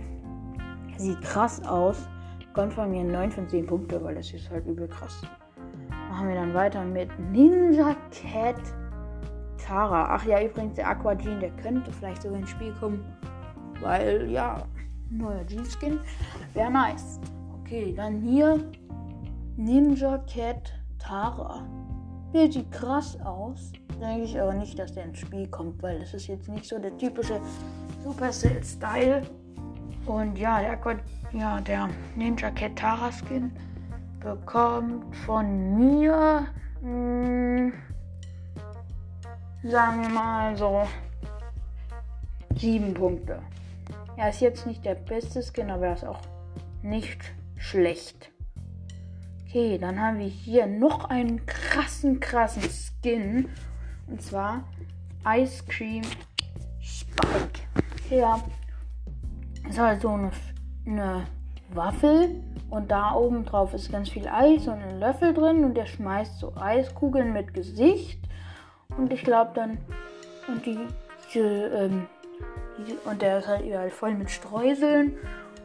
Er 0.93 1.01
sieht 1.01 1.21
krass 1.23 1.65
aus. 1.65 2.09
Kommt 2.55 2.73
von 2.73 2.89
mir 2.93 3.03
9 3.03 3.33
von 3.33 3.49
10 3.49 3.67
Punkte, 3.67 4.03
weil 4.05 4.15
das 4.15 4.33
ist 4.33 4.49
halt 4.49 4.65
übel 4.65 4.87
krass. 4.87 5.23
Machen 6.09 6.29
wir 6.29 6.37
dann 6.37 6.55
weiter 6.55 6.85
mit 6.85 7.11
Ninja 7.33 7.97
Cat 8.13 8.63
Tara. 9.59 10.15
Ach 10.15 10.25
ja, 10.25 10.41
übrigens, 10.41 10.75
der 10.75 10.89
Aqua 10.89 11.17
Jean, 11.17 11.41
der 11.41 11.51
könnte 11.51 11.91
vielleicht 11.91 12.23
so 12.23 12.29
ins 12.29 12.51
Spiel 12.51 12.73
kommen. 12.75 13.05
Weil, 13.81 14.31
ja, 14.31 14.63
neuer 15.11 15.45
Jean-Skin 15.45 15.99
wäre 16.53 16.71
nice. 16.71 17.19
Okay, 17.61 17.93
dann 17.93 18.21
hier 18.21 18.61
Ninja 19.57 20.19
Cat 20.19 20.73
Tara. 21.01 21.67
Der 22.33 22.53
sieht 22.53 22.71
krass 22.71 23.19
aus. 23.25 23.73
Denke 24.01 24.25
ich 24.27 24.41
aber 24.41 24.55
nicht, 24.55 24.79
dass 24.79 24.93
der 24.93 25.07
ins 25.07 25.19
Spiel 25.19 25.49
kommt, 25.49 25.83
weil 25.83 25.99
das 25.99 26.15
ist 26.15 26.29
jetzt 26.29 26.49
nicht 26.49 26.67
so 26.67 26.79
der 26.79 26.97
typische 26.99 27.41
Supercell-Style. 28.05 29.23
Und 30.07 30.39
ja, 30.39 30.61
der 30.61 30.79
ja, 31.33 31.61
der 31.61 31.89
Ninja 32.15 32.51
Ketara 32.51 33.11
Skin 33.11 33.51
bekommt 34.21 35.17
von 35.17 35.79
mir, 35.79 36.47
mh, 36.81 36.89
hm, 36.89 37.73
sagen 39.65 40.03
wir 40.03 40.09
mal 40.11 40.57
so, 40.57 40.87
sieben 42.57 42.95
Punkte. 42.95 43.41
Er 44.17 44.31
ist 44.31 44.41
jetzt 44.41 44.67
nicht 44.67 44.85
der 44.85 44.95
beste 44.95 45.43
Skin, 45.43 45.71
aber 45.71 45.87
er 45.89 45.95
ist 45.95 46.05
auch 46.05 46.21
nicht 46.83 47.21
schlecht. 47.59 48.31
Okay, 49.47 49.79
dann 49.79 50.01
haben 50.01 50.19
wir 50.19 50.27
hier 50.27 50.67
noch 50.67 51.09
einen 51.11 51.47
krassen, 51.47 52.21
krassen 52.21 52.63
Skin. 52.63 53.49
Und 54.07 54.23
zwar 54.23 54.65
Ice 55.27 55.65
Cream 55.67 56.03
Spike. 56.81 57.61
Ja, 58.11 58.43
ist 59.69 59.79
halt 59.79 60.01
so 60.01 60.11
eine 60.11 60.31
eine 60.87 61.27
Waffel 61.71 62.43
und 62.71 62.91
da 62.91 63.15
oben 63.15 63.45
drauf 63.45 63.75
ist 63.75 63.91
ganz 63.91 64.11
viel 64.11 64.29
Eis 64.29 64.69
und 64.69 64.83
ein 64.83 65.01
Löffel 65.01 65.33
drin 65.33 65.65
und 65.65 65.75
der 65.75 65.87
schmeißt 65.87 66.39
so 66.39 66.53
Eiskugeln 66.57 67.33
mit 67.33 67.55
Gesicht 67.55 68.21
und 68.97 69.13
ich 69.13 69.25
glaube 69.25 69.53
dann 69.55 69.79
und 70.47 70.65
die, 70.67 70.79
die, 71.33 71.39
ähm, 71.39 72.07
die, 72.79 72.97
und 73.09 73.23
der 73.23 73.39
ist 73.39 73.49
halt 73.49 73.65
überall 73.65 73.91
voll 73.91 74.15
mit 74.15 74.31
Streuseln 74.31 75.17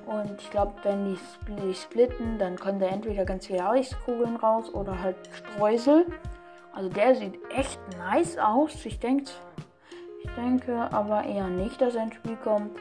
und 0.05 0.41
ich 0.41 0.49
glaube, 0.49 0.73
wenn 0.83 1.05
die, 1.05 1.19
die 1.61 1.73
splitten, 1.73 2.39
dann 2.39 2.57
kommen 2.57 2.79
da 2.79 2.87
entweder 2.87 3.25
ganz 3.25 3.45
viele 3.45 3.67
Eiskugeln 3.69 4.37
raus 4.37 4.73
oder 4.73 4.99
halt 5.03 5.17
Streusel. 5.33 6.05
Also 6.73 6.89
der 6.89 7.13
sieht 7.15 7.37
echt 7.55 7.79
nice 7.99 8.37
aus. 8.39 8.83
Ich 8.85 8.99
denke, 8.99 9.29
ich 10.23 10.31
denke 10.31 10.91
aber 10.91 11.25
eher 11.25 11.47
nicht, 11.47 11.79
dass 11.79 11.93
er 11.93 12.03
ins 12.03 12.15
Spiel 12.15 12.37
kommt 12.37 12.71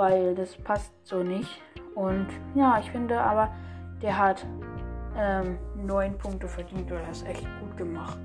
weil 0.00 0.34
das 0.34 0.56
passt 0.56 0.94
so 1.02 1.22
nicht. 1.22 1.60
Und 1.94 2.26
ja, 2.54 2.78
ich 2.80 2.90
finde 2.90 3.20
aber, 3.20 3.50
der 4.00 4.16
hat 4.16 4.46
ähm, 5.14 5.58
9 5.76 6.16
Punkte 6.16 6.48
verdient 6.48 6.90
oder 6.90 7.06
ist 7.10 7.26
echt 7.26 7.46
gut 7.60 7.76
gemacht. 7.76 8.18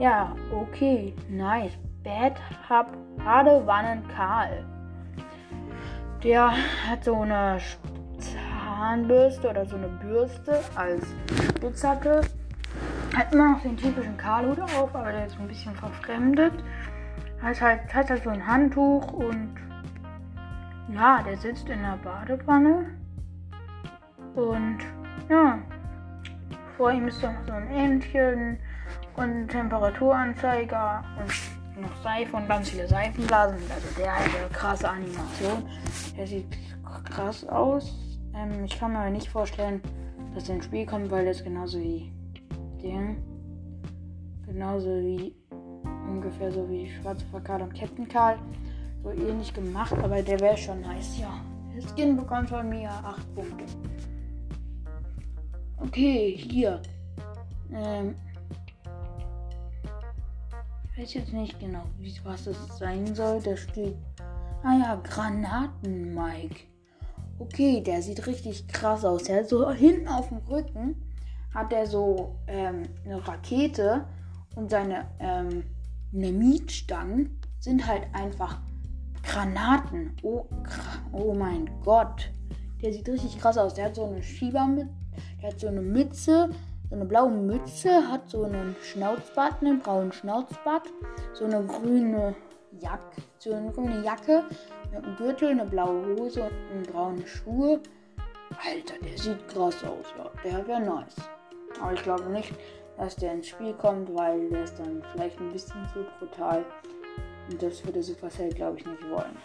Ja, 0.00 0.34
okay, 0.52 1.14
nice. 1.28 1.78
Bad 2.02 2.40
Hub 2.68 2.88
Badewannen 3.24 4.02
Karl. 4.08 4.64
Der 6.24 6.50
hat 6.90 7.04
so 7.04 7.20
eine 7.20 7.58
Zahnbürste 8.18 9.48
oder 9.48 9.64
so 9.64 9.76
eine 9.76 9.86
Bürste 9.86 10.58
als 10.74 11.06
Spitzhacke. 11.50 12.22
Hat 13.16 13.32
immer 13.32 13.52
noch 13.52 13.62
den 13.62 13.76
typischen 13.76 14.16
Karlhut 14.16 14.60
auf, 14.60 14.92
aber 14.92 15.12
der 15.12 15.26
ist 15.26 15.38
ein 15.38 15.46
bisschen 15.46 15.74
verfremdet. 15.76 16.64
Hat 17.40 17.60
halt, 17.60 17.94
hat 17.94 18.10
halt 18.10 18.24
so 18.24 18.30
ein 18.30 18.44
Handtuch 18.44 19.12
und 19.12 19.54
ja, 20.94 21.22
der 21.22 21.36
sitzt 21.36 21.68
in 21.68 21.82
der 21.82 21.98
Badewanne. 22.02 22.86
Und 24.34 24.78
ja, 25.28 25.58
vor 26.76 26.90
ihm 26.90 27.08
ist 27.08 27.22
noch 27.22 27.34
so 27.46 27.52
ein 27.52 27.68
Entchen 27.68 28.58
und 29.16 29.24
ein 29.24 29.48
Temperaturanzeiger 29.48 31.04
und 31.18 31.82
noch 31.82 32.02
Seife 32.02 32.36
und 32.36 32.48
ganz 32.48 32.70
viele 32.70 32.86
Seifenblasen. 32.86 33.58
Also 33.70 33.88
der 33.98 34.14
hat 34.14 34.22
eine 34.22 34.48
krasse 34.52 34.88
Animation. 34.88 35.68
Der 36.16 36.26
sieht 36.26 36.46
krass 37.04 37.46
aus. 37.46 37.94
Ähm, 38.34 38.64
ich 38.64 38.78
kann 38.78 38.92
mir 38.92 39.00
aber 39.00 39.10
nicht 39.10 39.28
vorstellen, 39.28 39.80
dass 40.34 40.48
er 40.48 40.56
ins 40.56 40.64
Spiel 40.64 40.86
kommt, 40.86 41.10
weil 41.10 41.26
das 41.26 41.42
genauso 41.42 41.78
wie 41.78 42.12
den. 42.82 43.16
Genauso 44.46 44.88
wie 45.00 45.34
ungefähr 46.08 46.50
so 46.52 46.68
wie 46.68 46.90
Schwarze 46.90 47.24
Karl 47.42 47.62
und 47.62 47.74
Captain 47.74 48.08
Karl 48.08 48.38
so 49.02 49.10
ähnlich 49.10 49.52
gemacht, 49.52 49.92
aber 49.92 50.22
der 50.22 50.40
wäre 50.40 50.56
schon 50.56 50.80
nice, 50.80 51.18
ja. 51.18 51.32
Der 51.74 51.82
Skin 51.88 52.16
bekommt 52.16 52.50
von 52.50 52.68
mir 52.68 52.90
8 52.90 53.34
Punkte. 53.34 53.64
Okay, 55.78 56.36
hier. 56.36 56.80
Ähm, 57.72 58.14
ich 60.92 61.02
weiß 61.02 61.14
jetzt 61.14 61.32
nicht 61.32 61.58
genau, 61.58 61.84
was 62.24 62.44
das 62.44 62.78
sein 62.78 63.14
soll. 63.14 63.40
Da 63.40 63.56
steht. 63.56 63.96
Ah 64.62 64.78
ja, 64.78 64.94
Granaten 65.02 66.14
Mike. 66.14 66.66
Okay, 67.38 67.82
der 67.82 68.02
sieht 68.02 68.26
richtig 68.26 68.68
krass 68.68 69.04
aus. 69.04 69.24
Der 69.24 69.44
so 69.44 69.70
hinten 69.72 70.06
auf 70.06 70.28
dem 70.28 70.38
Rücken 70.38 71.02
hat 71.52 71.72
er 71.72 71.86
so 71.86 72.36
ähm, 72.46 72.84
eine 73.04 73.26
Rakete 73.26 74.06
und 74.54 74.70
seine 74.70 75.06
ähm, 75.18 75.64
Mietstangen 76.12 77.40
sind 77.58 77.86
halt 77.86 78.06
einfach 78.12 78.60
Granaten. 79.22 80.16
Oh, 80.22 80.46
oh 81.12 81.34
mein 81.34 81.70
Gott. 81.84 82.30
Der 82.82 82.92
sieht 82.92 83.08
richtig 83.08 83.38
krass 83.38 83.56
aus. 83.58 83.74
Der 83.74 83.86
hat 83.86 83.94
so 83.94 84.04
eine 84.04 84.22
Schieber 84.22 84.66
mit. 84.66 84.88
Der 85.40 85.50
hat 85.50 85.60
so 85.60 85.68
eine 85.68 85.80
Mütze, 85.82 86.50
so 86.88 86.96
eine 86.96 87.04
blaue 87.04 87.30
Mütze, 87.30 88.08
hat 88.08 88.28
so 88.28 88.44
einen 88.44 88.74
Schnauzbart, 88.82 89.60
einen 89.60 89.80
braunen 89.80 90.12
Schnauzbart, 90.12 90.88
so 91.34 91.44
eine 91.44 91.64
grüne 91.64 92.34
Jacke, 92.80 93.22
so 93.38 93.52
eine 93.52 93.70
grüne 93.70 94.02
Jacke 94.02 94.44
mit 94.92 95.04
einem 95.04 95.16
Gürtel, 95.16 95.50
eine 95.50 95.64
blaue 95.64 96.16
Hose 96.16 96.50
und 96.74 96.90
braune 96.92 97.26
Schuhe. 97.26 97.80
Alter, 98.64 98.94
der 99.02 99.18
sieht 99.18 99.48
krass 99.48 99.82
aus, 99.84 100.06
ja. 100.18 100.30
Der 100.44 100.66
wäre 100.66 100.80
nice. 100.80 101.16
Aber 101.80 101.92
ich 101.92 102.02
glaube 102.02 102.28
nicht, 102.30 102.52
dass 102.98 103.16
der 103.16 103.32
ins 103.32 103.48
Spiel 103.48 103.72
kommt, 103.74 104.14
weil 104.14 104.48
der 104.50 104.64
ist 104.64 104.78
dann 104.78 105.02
vielleicht 105.12 105.40
ein 105.40 105.50
bisschen 105.50 105.86
zu 105.92 106.04
brutal. 106.18 106.64
Und 107.50 107.62
das 107.62 107.84
würde 107.84 108.02
Supercell, 108.02 108.50
glaube 108.50 108.78
ich, 108.78 108.86
nicht 108.86 109.10
wollen. 109.10 109.36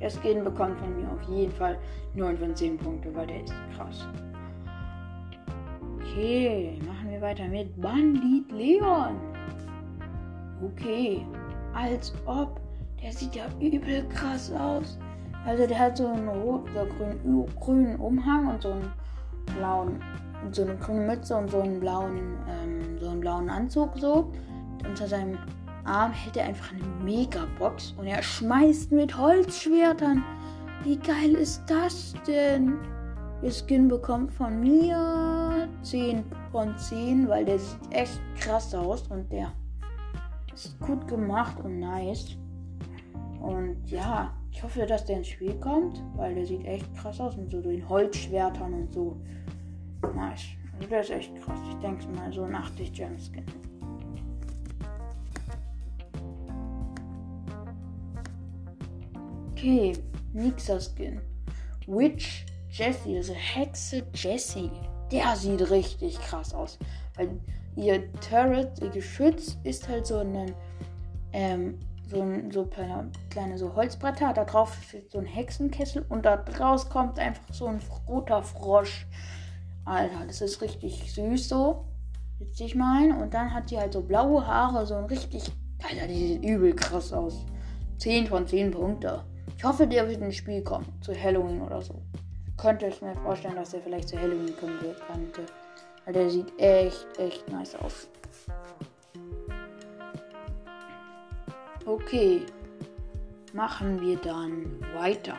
Der 0.00 0.10
Skin 0.10 0.42
bekommt 0.42 0.78
von 0.80 0.96
mir 0.96 1.08
auf 1.10 1.22
jeden 1.28 1.52
Fall 1.52 1.78
9 2.14 2.36
von 2.36 2.56
10 2.56 2.76
Punkte, 2.76 3.14
weil 3.14 3.26
der 3.26 3.44
ist 3.44 3.54
krass. 3.76 4.06
Okay, 6.00 6.78
machen 6.86 7.10
wir 7.10 7.20
weiter 7.20 7.46
mit 7.46 7.80
Bandit 7.80 8.50
Leon. 8.50 9.16
Okay, 10.62 11.24
als 11.72 12.12
ob. 12.26 12.60
Der 13.02 13.12
sieht 13.12 13.34
ja 13.34 13.46
übel 13.60 14.06
krass 14.08 14.52
aus. 14.52 14.98
Also 15.44 15.66
der 15.66 15.78
hat 15.78 15.96
so 15.96 16.06
einen 16.06 16.28
rot 16.28 16.70
oder 16.70 16.86
grün, 16.86 17.46
grünen 17.58 17.96
Umhang 17.96 18.46
und 18.46 18.62
so 18.62 18.70
einen 18.72 18.92
blauen, 19.56 20.00
so 20.52 20.62
eine 20.62 20.76
grüne 20.76 21.06
Mütze 21.06 21.36
und 21.36 21.50
so 21.50 21.60
einen 21.62 21.80
blauen, 21.80 22.36
ähm, 22.48 22.98
so 23.00 23.08
einen 23.08 23.20
blauen 23.20 23.50
Anzug 23.50 23.90
so. 23.96 24.30
Unter 24.86 25.06
seinem 25.08 25.38
Arm 25.84 26.12
hält 26.12 26.36
er 26.36 26.46
einfach 26.46 26.72
eine 26.72 26.86
Megabox 27.04 27.94
und 27.98 28.06
er 28.06 28.22
schmeißt 28.22 28.92
mit 28.92 29.16
Holzschwertern. 29.16 30.22
Wie 30.84 30.96
geil 30.96 31.34
ist 31.34 31.62
das 31.66 32.14
denn? 32.26 32.78
Der 33.42 33.50
Skin 33.50 33.88
bekommt 33.88 34.32
von 34.32 34.60
mir 34.60 35.68
10 35.82 36.24
von 36.52 36.76
10, 36.78 37.28
weil 37.28 37.44
der 37.44 37.58
sieht 37.58 37.92
echt 37.92 38.20
krass 38.38 38.74
aus 38.74 39.02
und 39.08 39.30
der 39.32 39.52
ist 40.54 40.78
gut 40.80 41.08
gemacht 41.08 41.56
und 41.64 41.80
nice. 41.80 42.36
Und 43.40 43.76
ja, 43.86 44.32
ich 44.52 44.62
hoffe, 44.62 44.86
dass 44.86 45.04
der 45.04 45.16
ins 45.16 45.28
Spiel 45.28 45.54
kommt, 45.54 46.00
weil 46.14 46.34
der 46.36 46.46
sieht 46.46 46.64
echt 46.64 46.94
krass 46.94 47.20
aus 47.20 47.36
mit 47.36 47.50
so 47.50 47.60
den 47.60 47.88
Holzschwertern 47.88 48.72
und 48.72 48.92
so. 48.92 49.16
Nice. 50.14 50.44
Also 50.74 50.88
der 50.88 51.00
ist 51.00 51.10
echt 51.10 51.34
krass. 51.42 51.58
Ich 51.68 51.76
denke 51.76 52.06
mal 52.16 52.32
so 52.32 52.44
ein 52.44 52.54
80 52.54 52.92
Gem 52.92 53.18
Skin. 53.18 53.71
Okay, 59.62 59.92
nächster 60.32 60.80
Skin. 60.80 61.20
Witch 61.86 62.44
Jessie, 62.68 63.18
also 63.18 63.32
Hexe 63.32 64.02
Jessie. 64.12 64.72
Der 65.12 65.36
sieht 65.36 65.70
richtig 65.70 66.18
krass 66.18 66.52
aus. 66.52 66.80
Weil 67.14 67.38
ihr 67.76 68.12
Turret, 68.14 68.80
ihr 68.82 68.88
Geschütz, 68.88 69.56
ist 69.62 69.88
halt 69.88 70.08
so 70.08 70.18
ein, 70.18 70.52
ähm, 71.32 71.78
so 72.08 72.22
ein 72.22 72.50
so 72.50 72.64
kleine, 72.64 73.12
kleine 73.30 73.56
so 73.56 73.72
Holzbretter. 73.72 74.32
Da 74.32 74.44
drauf 74.44 74.76
steht 74.82 75.12
so 75.12 75.18
ein 75.18 75.26
Hexenkessel 75.26 76.04
und 76.08 76.24
da 76.26 76.38
draus 76.38 76.90
kommt 76.90 77.20
einfach 77.20 77.54
so 77.54 77.66
ein 77.66 77.78
roter 78.08 78.42
Frosch. 78.42 79.06
Alter, 79.84 80.26
das 80.26 80.40
ist 80.40 80.60
richtig 80.60 81.14
süß 81.14 81.48
so. 81.48 81.84
Witzig 82.40 82.74
mein. 82.74 83.12
Und 83.12 83.32
dann 83.32 83.54
hat 83.54 83.68
sie 83.68 83.78
halt 83.78 83.92
so 83.92 84.00
blaue 84.00 84.44
Haare, 84.44 84.84
so 84.86 84.96
ein 84.96 85.04
richtig. 85.04 85.52
Alter, 85.88 86.08
die 86.08 86.26
sieht 86.26 86.44
übel 86.44 86.74
krass 86.74 87.12
aus. 87.12 87.46
10 87.98 88.26
von 88.26 88.44
10 88.44 88.72
Punkte. 88.72 89.22
Ich 89.56 89.64
hoffe, 89.64 89.86
der 89.86 90.08
wird 90.08 90.20
ins 90.20 90.36
Spiel 90.36 90.62
kommen. 90.62 90.86
Zu 91.00 91.14
Halloween 91.14 91.62
oder 91.62 91.80
so 91.80 92.02
könnte 92.62 92.86
ich 92.86 93.02
mir 93.02 93.14
vorstellen, 93.16 93.56
dass 93.56 93.74
er 93.74 93.80
vielleicht 93.80 94.08
zu 94.08 94.18
Halloween 94.18 94.56
kommen 94.56 94.78
könnte. 94.78 95.46
Weil 96.04 96.14
der 96.14 96.30
sieht 96.30 96.58
echt, 96.58 97.06
echt 97.18 97.48
nice 97.50 97.74
aus. 97.74 98.08
Okay. 101.84 102.42
Machen 103.52 104.00
wir 104.00 104.16
dann 104.16 104.80
weiter. 104.94 105.34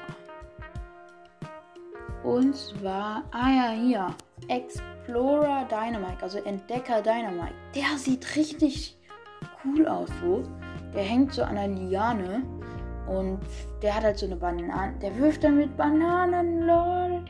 Und 2.23 2.55
zwar, 2.55 3.23
ah 3.31 3.49
ja, 3.49 3.69
hier. 3.71 4.15
Explorer 4.49 5.65
Dynamite, 5.69 6.21
also 6.21 6.39
Entdecker 6.39 7.01
Dynamite. 7.01 7.55
Der 7.73 7.97
sieht 7.97 8.35
richtig 8.35 8.97
cool 9.63 9.87
aus, 9.87 10.09
so. 10.21 10.43
Der 10.93 11.03
hängt 11.03 11.33
so 11.33 11.41
an 11.43 11.55
der 11.55 11.69
Liane 11.69 12.43
und 13.07 13.39
der 13.81 13.95
hat 13.95 14.03
halt 14.03 14.17
so 14.17 14.25
eine 14.25 14.35
Banane. 14.35 14.93
Der 15.01 15.15
wirft 15.17 15.43
dann 15.43 15.57
mit 15.57 15.75
Bananen, 15.75 16.61
lol. 16.61 17.23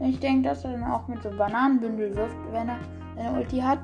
Ich 0.00 0.18
denke, 0.18 0.48
dass 0.48 0.64
er 0.64 0.72
dann 0.72 0.84
auch 0.84 1.06
mit 1.06 1.22
so 1.22 1.30
Bananenbündel 1.30 2.14
wirft, 2.16 2.36
wenn 2.50 2.68
er 2.68 2.78
seine 3.16 3.38
Ulti 3.38 3.60
hat. 3.60 3.78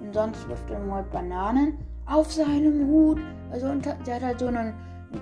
Und 0.00 0.14
sonst 0.14 0.48
wirft 0.48 0.70
er 0.70 0.80
mal 0.80 1.02
Bananen 1.02 1.78
auf 2.06 2.32
seinem 2.32 2.86
Hut. 2.86 3.20
Also 3.50 3.66
unter, 3.66 3.94
der 4.06 4.16
hat 4.16 4.22
halt 4.22 4.40
so 4.40 4.46
einen 4.46 4.72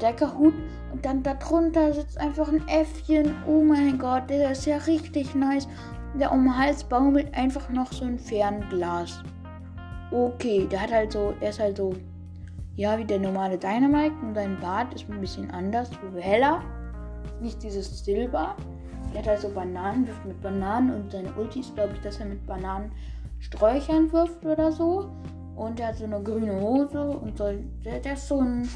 Deckerhut. 0.01 0.55
Und 0.92 1.05
dann 1.05 1.22
darunter 1.22 1.92
sitzt 1.92 2.18
einfach 2.20 2.49
ein 2.49 2.66
Äffchen. 2.68 3.35
Oh 3.46 3.62
mein 3.62 3.99
Gott, 3.99 4.31
der 4.31 4.53
ist 4.53 4.66
ja 4.66 4.77
richtig 4.79 5.35
nice. 5.35 5.66
Der 6.14 6.31
um 6.31 6.44
den 6.44 6.57
Hals 6.57 6.85
baumelt 6.85 7.37
einfach 7.37 7.68
noch 7.70 7.92
so 7.92 8.05
ein 8.05 8.18
Fernglas. 8.18 9.22
Okay, 10.12 10.68
der 10.70 10.83
hat 10.83 10.92
halt 10.92 11.12
so, 11.12 11.35
der 11.40 11.51
ist 11.51 11.59
halt 11.59 11.77
so 11.77 11.92
ja, 12.77 12.99
wie 12.99 13.05
der 13.05 13.19
normale 13.19 13.57
Dynamite 13.57 14.15
und 14.23 14.35
sein 14.35 14.59
Bart 14.61 14.95
ist 14.95 15.09
ein 15.11 15.21
bisschen 15.21 15.51
anders, 15.51 15.91
heller. 16.19 16.62
Nicht 17.41 17.62
dieses 17.62 18.05
Silber. 18.05 18.55
Er 19.15 19.21
hat 19.21 19.29
also 19.29 19.49
Bananen, 19.49 20.07
wirft 20.07 20.27
mit 20.27 20.41
Bananen 20.43 20.91
und 20.91 21.11
seine 21.11 21.33
Ulti 21.35 21.61
ist, 21.61 21.75
glaube 21.75 21.95
ich, 21.95 22.01
dass 22.01 22.21
er 22.21 22.27
mit 22.27 22.47
Bananensträuchern 22.47 24.12
wirft 24.12 24.45
oder 24.45 24.71
so. 24.71 25.11
Und 25.55 25.81
er 25.81 25.89
hat 25.89 25.97
so 25.97 26.05
eine 26.05 26.23
grüne 26.23 26.61
Hose 26.61 27.01
und 27.01 27.39
so, 27.39 27.51
der, 27.83 28.01
der 28.01 28.12
ist 28.12 28.29
so 28.29 28.41
ein 28.41 28.69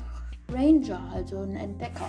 Ranger, 0.50 1.00
also 1.12 1.40
ein 1.40 1.56
Entdecker. 1.56 2.08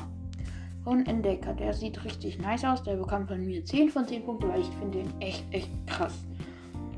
So 0.85 0.91
ein 0.91 1.05
Entdecker, 1.05 1.53
der 1.53 1.73
sieht 1.73 2.03
richtig 2.05 2.39
nice 2.39 2.63
aus. 2.63 2.83
Der 2.83 2.95
bekommt 2.95 3.27
von 3.27 3.45
mir 3.45 3.65
10 3.65 3.89
von 3.89 4.07
10 4.07 4.23
Punkten, 4.23 4.47
weil 4.47 4.61
ich 4.61 4.69
finde 4.79 4.99
ihn 4.99 5.13
echt, 5.19 5.43
echt 5.51 5.69
krass. 5.87 6.13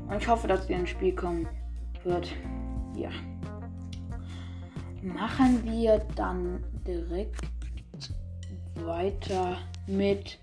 Und 0.08 0.18
ich 0.18 0.28
hoffe, 0.28 0.46
dass 0.46 0.70
er 0.70 0.78
ins 0.78 0.90
Spiel 0.90 1.14
kommen 1.14 1.48
wird. 2.04 2.28
Ja 2.94 3.10
machen 5.04 5.62
wir 5.64 5.98
dann 6.16 6.64
direkt 6.86 7.42
weiter 8.74 9.58
mit 9.86 10.38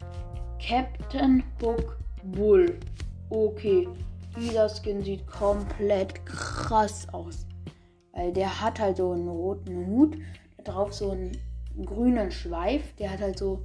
Captain 0.59 1.43
Hook 1.61 1.97
Bull. 2.23 2.77
Okay, 3.29 3.87
dieser 4.37 4.69
Skin 4.69 5.03
sieht 5.03 5.25
komplett 5.25 6.25
krass 6.25 7.07
aus. 7.11 7.47
Weil 8.13 8.31
der 8.33 8.61
hat 8.61 8.79
halt 8.79 8.97
so 8.97 9.11
einen 9.11 9.27
roten 9.27 9.87
Hut, 9.87 10.17
drauf 10.63 10.93
so 10.93 11.11
einen 11.11 11.31
grünen 11.83 12.29
Schweif, 12.29 12.93
der 12.97 13.11
hat 13.11 13.21
halt 13.21 13.39
so 13.39 13.63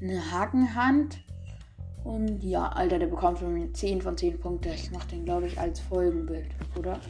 eine 0.00 0.30
Hakenhand 0.30 1.24
und 2.04 2.42
ja, 2.42 2.68
Alter, 2.68 2.98
der 2.98 3.06
bekommt 3.06 3.38
von 3.38 3.54
mir 3.54 3.72
10 3.72 4.02
von 4.02 4.16
10 4.16 4.40
Punkte. 4.40 4.70
Ich 4.70 4.90
mache 4.90 5.08
den, 5.08 5.24
glaube 5.24 5.46
ich, 5.46 5.58
als 5.58 5.80
Folgenbild, 5.80 6.48
oder? 6.78 7.00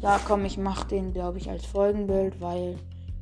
Ja, 0.00 0.18
komm, 0.26 0.44
ich 0.44 0.58
mache 0.58 0.88
den, 0.88 1.12
glaube 1.12 1.38
ich, 1.38 1.50
als 1.50 1.66
Folgenbild, 1.66 2.40
weil 2.40 2.78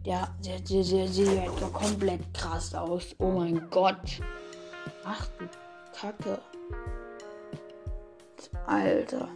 der, 0.06 0.28
der, 0.44 0.60
der, 0.60 0.84
der 0.84 1.08
sieht 1.08 1.34
ja 1.34 1.68
komplett 1.72 2.20
krass 2.34 2.74
aus. 2.74 3.14
Oh 3.18 3.30
mein 3.30 3.68
Gott. 3.70 4.20
Ach 5.04 5.26
du 5.38 5.46
Kacke. 5.98 6.38
Alter. 8.66 9.28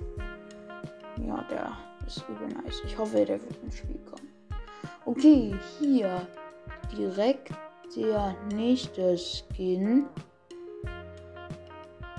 Ja, 1.26 1.44
der 1.50 1.72
ist 2.06 2.24
übel 2.28 2.48
nice. 2.48 2.82
Ich 2.86 2.96
hoffe, 2.96 3.24
der 3.24 3.40
wird 3.40 3.62
ins 3.62 3.78
Spiel 3.78 3.98
kommen. 4.10 4.28
Okay, 5.04 5.54
hier 5.78 6.26
direkt 6.96 7.50
der 7.96 8.36
nächste 8.54 9.16
Skin. 9.16 10.06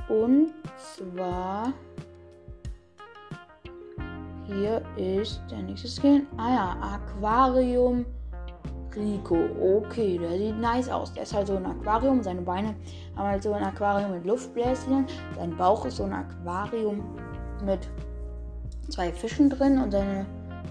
Und 0.09 0.53
zwar 0.77 1.71
hier 4.47 4.81
ist 4.97 5.41
der 5.51 5.59
nächste 5.59 5.87
Skin. 5.87 6.25
Ah 6.37 6.51
ja, 6.51 6.77
Aquarium 6.81 8.05
Rico. 8.95 9.37
Okay, 9.61 10.17
der 10.17 10.37
sieht 10.37 10.59
nice 10.59 10.89
aus. 10.89 11.13
Der 11.13 11.23
ist 11.23 11.33
halt 11.33 11.47
so 11.47 11.55
ein 11.55 11.65
Aquarium. 11.65 12.23
Seine 12.23 12.41
Beine 12.41 12.75
haben 13.15 13.27
halt 13.27 13.43
so 13.43 13.53
ein 13.53 13.63
Aquarium 13.63 14.11
mit 14.11 14.25
Luftbläschen. 14.25 15.05
Sein 15.35 15.55
Bauch 15.55 15.85
ist 15.85 15.97
so 15.97 16.03
ein 16.03 16.13
Aquarium 16.13 17.03
mit 17.63 17.87
zwei 18.89 19.11
Fischen 19.11 19.49
drin 19.49 19.77
und 19.77 19.91
seine 19.91 20.25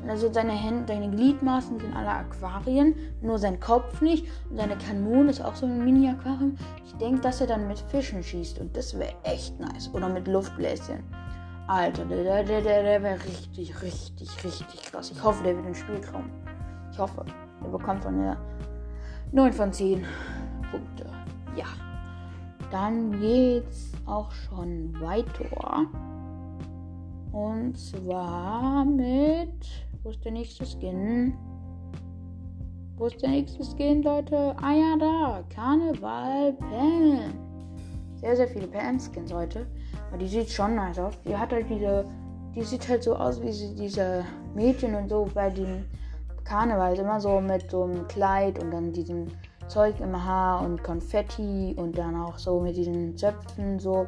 also 0.06 0.32
seine 0.32 0.52
Hände, 0.52 0.92
seine 0.92 1.10
Gliedmaßen 1.10 1.80
sind 1.80 1.96
alle 1.96 2.10
Aquarien, 2.10 2.94
nur 3.20 3.38
sein 3.38 3.58
Kopf 3.58 4.00
nicht. 4.00 4.26
Und 4.50 4.58
seine 4.58 4.76
Kanone 4.76 5.30
ist 5.30 5.40
auch 5.40 5.54
so 5.54 5.66
ein 5.66 5.84
Mini-Aquarium. 5.84 6.56
Ich 6.84 6.94
denke, 6.96 7.20
dass 7.20 7.40
er 7.40 7.46
dann 7.46 7.66
mit 7.66 7.78
Fischen 7.78 8.22
schießt 8.22 8.58
und 8.60 8.76
das 8.76 8.98
wäre 8.98 9.14
echt 9.24 9.58
nice. 9.58 9.90
Oder 9.92 10.08
mit 10.08 10.28
Luftbläschen. 10.28 11.02
Alter, 11.66 12.04
der, 12.06 12.24
der, 12.24 12.44
der, 12.44 12.62
der 12.62 13.02
wäre 13.02 13.18
richtig, 13.24 13.82
richtig, 13.82 14.44
richtig 14.44 14.82
krass. 14.90 15.10
Ich 15.10 15.22
hoffe, 15.22 15.42
der 15.44 15.56
wird 15.56 15.66
ins 15.66 15.78
Spiel 15.78 16.00
kommen. 16.00 16.30
Ich 16.92 16.98
hoffe. 16.98 17.24
Der 17.62 17.68
bekommt 17.68 18.02
von 18.04 18.16
mir 18.16 18.36
9 19.32 19.52
von 19.52 19.72
10 19.72 20.04
Punkte. 20.70 21.06
Ja. 21.56 21.66
dann 22.70 23.18
geht's 23.20 23.92
auch 24.06 24.30
schon 24.30 24.98
weiter. 25.00 25.86
Und 27.32 27.76
zwar 27.76 28.84
mit. 28.84 29.87
Wo 30.08 30.12
ist 30.12 30.24
der 30.24 30.32
nächste 30.32 30.64
Skin? 30.64 31.34
Wo 32.96 33.08
ist 33.08 33.20
der 33.20 33.28
nächste 33.28 33.62
Skin, 33.62 34.02
Leute? 34.02 34.56
Ah 34.56 34.72
ja, 34.72 34.96
da. 34.98 35.44
Karneval 35.54 36.54
Pam. 36.54 37.34
Sehr, 38.16 38.34
sehr 38.34 38.48
viele 38.48 38.68
Pam-Skins 38.68 39.30
heute. 39.30 39.66
Aber 40.08 40.16
die 40.16 40.26
sieht 40.26 40.48
schon 40.48 40.76
nice 40.76 40.98
aus. 40.98 41.12
Die 41.26 41.36
hat 41.36 41.52
halt 41.52 41.68
diese. 41.68 42.06
Die 42.54 42.62
sieht 42.62 42.88
halt 42.88 43.02
so 43.02 43.16
aus 43.16 43.42
wie 43.42 43.52
sie, 43.52 43.74
diese 43.74 44.24
Mädchen 44.54 44.94
und 44.94 45.10
so 45.10 45.28
bei 45.34 45.50
den 45.50 45.84
Karneval. 46.42 46.98
Immer 46.98 47.20
so 47.20 47.42
mit 47.42 47.70
so 47.70 47.82
einem 47.82 48.08
Kleid 48.08 48.64
und 48.64 48.70
dann 48.70 48.94
diesem 48.94 49.26
Zeug 49.66 50.00
im 50.00 50.24
Haar 50.24 50.64
und 50.64 50.82
Konfetti 50.82 51.74
und 51.76 51.98
dann 51.98 52.16
auch 52.16 52.38
so 52.38 52.60
mit 52.60 52.78
diesen 52.78 53.14
Zöpfen 53.14 53.78
so. 53.78 54.06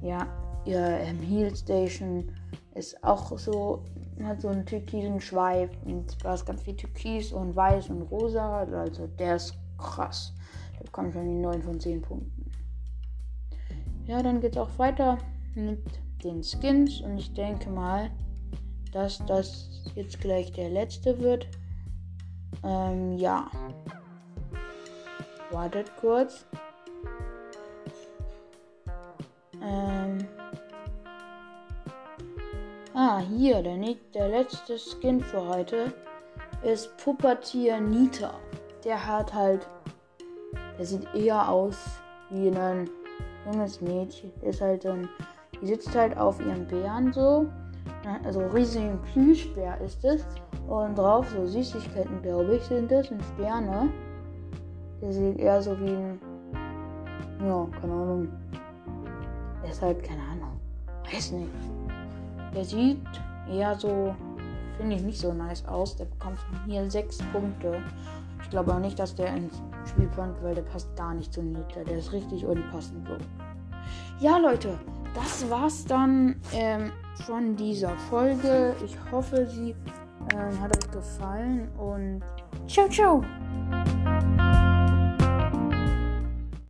Ja, 0.00 0.28
ihr 0.64 0.78
ähm, 0.78 1.18
Heel 1.18 1.56
Station 1.56 2.30
ist 2.74 3.02
auch 3.04 3.38
so 3.38 3.84
hat 4.22 4.40
so 4.40 4.48
einen 4.48 4.64
türkisen 4.64 5.20
Schweif 5.20 5.70
und 5.84 6.24
da 6.24 6.34
ist 6.34 6.46
ganz 6.46 6.62
viel 6.62 6.76
Türkis 6.76 7.32
und 7.32 7.56
Weiß 7.56 7.90
und 7.90 8.02
Rosa. 8.02 8.60
Also 8.60 9.06
der 9.06 9.36
ist 9.36 9.54
krass. 9.78 10.32
Da 10.78 10.84
bekommt 10.84 11.12
schon 11.12 11.28
die 11.28 11.40
9 11.40 11.62
von 11.62 11.80
10 11.80 12.02
Punkten. 12.02 12.50
Ja, 14.06 14.22
dann 14.22 14.40
geht 14.40 14.52
es 14.52 14.58
auch 14.58 14.78
weiter 14.78 15.18
mit 15.54 15.82
den 16.22 16.42
Skins 16.42 17.00
und 17.00 17.18
ich 17.18 17.32
denke 17.34 17.70
mal, 17.70 18.10
dass 18.92 19.24
das 19.26 19.68
jetzt 19.94 20.20
gleich 20.20 20.52
der 20.52 20.70
letzte 20.70 21.18
wird. 21.20 21.48
Ähm, 22.62 23.14
ja. 23.14 23.50
Wartet 25.50 25.90
kurz. 25.96 26.46
Ähm. 29.62 30.18
Ah, 32.96 33.18
hier, 33.18 33.60
der, 33.60 33.76
der 34.14 34.28
letzte 34.28 34.78
Skin 34.78 35.18
für 35.18 35.44
heute 35.48 35.92
ist 36.62 36.96
Puppetier 36.98 37.80
Nita. 37.80 38.34
Der 38.84 39.04
hat 39.04 39.34
halt. 39.34 39.66
Der 40.78 40.86
sieht 40.86 41.12
eher 41.12 41.48
aus 41.48 41.76
wie 42.30 42.52
ein 42.56 42.88
junges 43.46 43.80
Mädchen. 43.80 44.30
Ist 44.42 44.60
halt 44.60 44.86
ein. 44.86 45.08
Die 45.60 45.66
sitzt 45.66 45.92
halt 45.96 46.16
auf 46.16 46.38
ihrem 46.38 46.68
Bären 46.68 47.12
so. 47.12 47.46
Also 48.22 48.46
riesigen 48.46 49.00
Plüschbär 49.12 49.80
ist 49.80 50.04
es. 50.04 50.24
Und 50.68 50.96
drauf 50.96 51.28
so 51.30 51.44
Süßigkeiten, 51.46 52.22
glaube 52.22 52.54
ich, 52.54 52.62
sind 52.62 52.92
das. 52.92 53.10
Und 53.10 53.20
Sterne. 53.34 53.90
Der 55.02 55.12
sieht 55.12 55.38
eher 55.40 55.60
so 55.60 55.76
wie 55.80 55.90
ein. 55.90 56.20
Ja, 57.44 57.66
keine 57.80 57.92
Ahnung. 57.92 58.28
Der 59.64 59.70
ist 59.72 59.82
halt, 59.82 60.00
keine 60.04 60.22
Ahnung. 60.22 60.60
Weiß 61.12 61.32
nicht. 61.32 61.50
Der 62.54 62.64
sieht 62.64 63.00
eher 63.50 63.78
so, 63.78 64.14
finde 64.76 64.96
ich, 64.96 65.02
nicht 65.02 65.18
so 65.18 65.32
nice 65.32 65.64
aus. 65.66 65.96
Der 65.96 66.06
bekommt 66.06 66.38
hier 66.66 66.90
sechs 66.90 67.18
Punkte. 67.32 67.82
Ich 68.42 68.50
glaube 68.50 68.74
auch 68.74 68.78
nicht, 68.78 68.98
dass 68.98 69.14
der 69.14 69.34
ins 69.34 69.62
Spiel 69.86 70.08
kommt, 70.14 70.42
weil 70.42 70.54
der 70.54 70.62
passt 70.62 70.94
gar 70.96 71.14
nicht 71.14 71.32
zu 71.32 71.42
Nita. 71.42 71.82
Der 71.86 71.98
ist 71.98 72.12
richtig 72.12 72.44
unpassend 72.44 73.06
so. 73.08 73.16
Ja, 74.20 74.38
Leute, 74.38 74.78
das 75.14 75.48
war's 75.50 75.84
dann 75.84 76.36
ähm, 76.52 76.92
von 77.26 77.56
dieser 77.56 77.90
Folge. 78.10 78.74
Ich 78.84 78.96
hoffe, 79.10 79.46
sie 79.46 79.74
ähm, 80.32 80.60
hat 80.60 80.76
euch 80.76 80.90
gefallen 80.90 81.68
und 81.78 82.22
ciao, 82.66 82.88
ciao! 82.88 83.22